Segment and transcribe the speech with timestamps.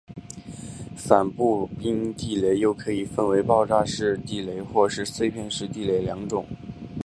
[0.97, 6.43] 反步兵地雷又可以分为爆炸式地雷或是碎片式地雷二种。